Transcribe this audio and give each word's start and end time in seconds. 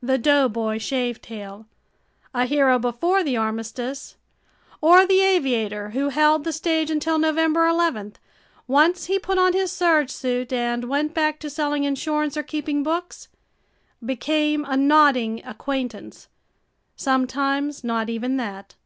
The 0.00 0.18
"doughboy 0.18 0.78
shavetail", 0.78 1.66
a 2.32 2.44
hero 2.46 2.78
before 2.78 3.24
the 3.24 3.36
armistice, 3.36 4.14
or 4.80 5.04
the 5.04 5.20
aviator 5.20 5.90
who 5.90 6.10
held 6.10 6.44
the 6.44 6.52
stage 6.52 6.92
until 6.92 7.18
November 7.18 7.66
eleventh, 7.66 8.20
once 8.68 9.06
he 9.06 9.18
put 9.18 9.36
on 9.36 9.52
his 9.52 9.72
serge 9.72 10.10
suit 10.12 10.52
and 10.52 10.84
went 10.88 11.12
back 11.12 11.40
to 11.40 11.50
selling 11.50 11.82
insurance 11.82 12.36
or 12.36 12.44
keeping 12.44 12.84
books, 12.84 13.26
became 14.00 14.64
a 14.64 14.76
nodding 14.76 15.42
acquaintance, 15.44 16.28
sometimes 16.94 17.82
not 17.82 18.08
even 18.08 18.36
that. 18.36 18.76